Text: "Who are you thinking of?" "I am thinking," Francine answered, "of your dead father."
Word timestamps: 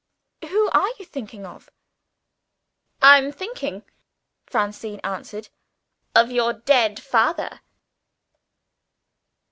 "Who 0.41 0.67
are 0.71 0.89
you 0.97 1.05
thinking 1.05 1.45
of?" 1.45 1.69
"I 3.03 3.19
am 3.19 3.31
thinking," 3.31 3.83
Francine 4.47 4.99
answered, 5.03 5.49
"of 6.15 6.31
your 6.31 6.53
dead 6.53 6.99
father." 6.99 7.59